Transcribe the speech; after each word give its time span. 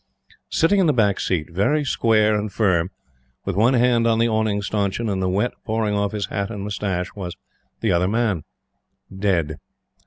Sitting 0.49 0.79
in 0.79 0.87
the 0.87 0.93
back 0.93 1.19
seat, 1.19 1.51
very 1.51 1.83
square 1.83 2.33
and 2.35 2.51
firm, 2.51 2.89
with 3.45 3.55
one 3.55 3.75
hand 3.75 4.07
on 4.07 4.17
the 4.17 4.27
awning 4.27 4.63
stanchion 4.63 5.07
and 5.07 5.21
the 5.21 5.29
wet 5.29 5.51
pouring 5.63 5.93
off 5.93 6.11
his 6.11 6.25
hat 6.25 6.49
and 6.49 6.63
moustache, 6.63 7.13
was 7.13 7.35
the 7.81 7.91
Other 7.91 8.07
Man 8.07 8.43
dead. 9.15 9.57